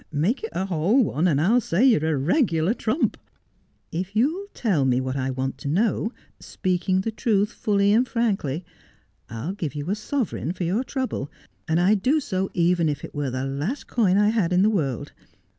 Make 0.11 0.43
it 0.43 0.49
a 0.53 0.65
whole 0.65 1.03
one, 1.03 1.27
and 1.27 1.39
I'll 1.39 1.61
say 1.61 1.85
you're 1.85 2.15
a 2.15 2.17
reg'lar 2.17 2.73
trump.' 2.73 3.17
'If 3.91 4.15
you'll 4.15 4.47
tell 4.55 4.83
me 4.83 4.99
what 4.99 5.15
I 5.15 5.29
want 5.29 5.59
to 5.59 5.67
know— 5.67 6.11
speaking 6.39 7.01
the 7.01 7.11
truth 7.11 7.51
fully 7.53 7.93
and 7.93 8.07
frankly— 8.07 8.65
I'll 9.29 9.53
give 9.53 9.75
you 9.75 9.91
a 9.91 9.95
sovereign 9.95 10.53
for 10.53 10.63
your 10.63 10.83
trouble; 10.83 11.29
I'd 11.69 12.01
do 12.01 12.19
so 12.19 12.49
even 12.55 12.89
if 12.89 13.03
it 13.05 13.13
were 13.13 13.29
the 13.29 13.45
last 13.45 13.85
coin 13.85 14.17
I 14.17 14.29
had 14.29 14.51
in 14.51 14.63
the 14.63 14.71
world. 14.71 15.11